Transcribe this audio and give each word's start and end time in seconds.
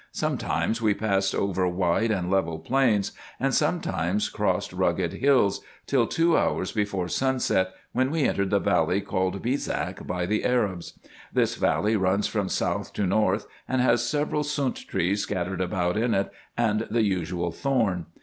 Sometimes 0.13 0.81
we 0.81 0.95
passed 0.95 1.35
over 1.35 1.67
wide 1.67 2.09
and 2.09 2.31
level 2.31 2.57
plains, 2.57 3.11
and 3.39 3.53
sometimes 3.53 4.29
crossed 4.29 4.73
rugged 4.73 5.13
hills, 5.13 5.61
till 5.85 6.07
two 6.07 6.35
hours 6.35 6.71
before 6.71 7.07
sunset, 7.07 7.69
when 7.91 8.09
we 8.09 8.23
entered 8.23 8.49
the 8.49 8.57
valley 8.57 8.99
called 9.01 9.43
Beezak 9.43 10.07
by 10.07 10.25
the 10.25 10.43
Arabs. 10.43 10.97
This 11.31 11.53
valley 11.53 11.95
runs 11.95 12.25
from 12.25 12.49
south 12.49 12.93
to 12.93 13.05
north, 13.05 13.45
and 13.67 13.79
has 13.79 14.01
several 14.03 14.43
sunt 14.43 14.87
trees 14.87 15.21
scattered 15.21 15.61
about 15.61 15.97
in 15.97 16.15
it, 16.15 16.31
and 16.57 16.87
the 16.89 17.03
usual 17.03 17.51
thorn. 17.51 18.07